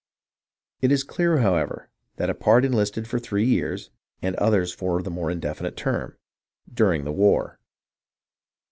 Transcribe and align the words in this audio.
It 0.81 0.91
is 0.91 1.03
clear, 1.03 1.37
however, 1.41 1.91
that 2.15 2.27
a 2.31 2.33
part 2.33 2.65
enlisted 2.65 3.07
for 3.07 3.19
three 3.19 3.45
years, 3.45 3.91
and 4.19 4.35
others 4.37 4.73
for 4.73 5.03
the 5.03 5.11
more 5.11 5.29
indefinite 5.29 5.77
term, 5.77 6.17
"dur 6.73 6.93
ing 6.93 7.03
the 7.03 7.11
war." 7.11 7.59